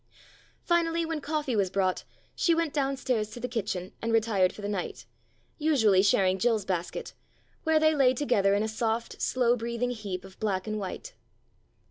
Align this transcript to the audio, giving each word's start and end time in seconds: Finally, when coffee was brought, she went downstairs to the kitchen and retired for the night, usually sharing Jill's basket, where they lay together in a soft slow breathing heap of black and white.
Finally, 0.63 1.05
when 1.05 1.21
coffee 1.21 1.55
was 1.55 1.69
brought, 1.69 2.05
she 2.33 2.55
went 2.55 2.73
downstairs 2.73 3.29
to 3.29 3.39
the 3.39 3.47
kitchen 3.47 3.91
and 4.01 4.11
retired 4.11 4.51
for 4.51 4.63
the 4.63 4.67
night, 4.67 5.05
usually 5.59 6.01
sharing 6.01 6.39
Jill's 6.39 6.65
basket, 6.65 7.13
where 7.65 7.79
they 7.79 7.93
lay 7.93 8.15
together 8.15 8.55
in 8.55 8.63
a 8.63 8.67
soft 8.67 9.21
slow 9.21 9.55
breathing 9.55 9.91
heap 9.91 10.25
of 10.25 10.39
black 10.39 10.65
and 10.65 10.79
white. 10.79 11.13